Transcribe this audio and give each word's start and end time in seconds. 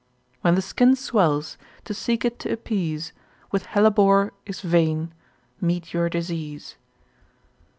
When 0.41 0.55
the 0.55 0.63
skin 0.63 0.95
swells, 0.95 1.59
to 1.85 1.93
seek 1.93 2.25
it 2.25 2.39
to 2.39 2.51
appease 2.51 3.13
With 3.51 3.67
hellebore, 3.67 4.33
is 4.47 4.61
vain; 4.61 5.13
meet 5.61 5.93
your 5.93 6.09
disease. 6.09 6.75